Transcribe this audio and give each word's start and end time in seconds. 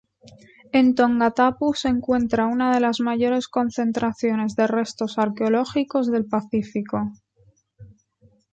En 0.71 0.95
Tongatapu 0.95 1.75
se 1.75 1.87
encuentra 1.87 2.47
una 2.47 2.73
de 2.73 2.79
las 2.79 2.99
mayores 3.01 3.47
concentraciones 3.47 4.55
de 4.55 4.65
restos 4.65 5.19
arqueológicos 5.19 6.09
del 6.09 6.25
Pacífico. 6.25 7.11